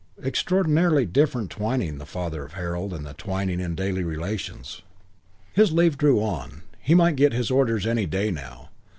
Extraordinarily 0.23 1.05
different 1.05 1.51
Twyning 1.51 1.99
the 1.99 2.07
father 2.07 2.43
of 2.43 2.53
Harold, 2.53 2.91
and 2.91 3.05
Twyning 3.05 3.59
in 3.59 3.75
daily 3.75 4.03
relations. 4.03 4.77
VIII 4.77 4.85
His 5.61 5.71
leave 5.73 5.95
drew 5.95 6.17
on. 6.23 6.63
He 6.79 6.95
might 6.95 7.17
get 7.17 7.33
his 7.33 7.51
orders 7.51 7.85
any 7.85 8.07
day 8.07 8.31
now. 8.31 8.69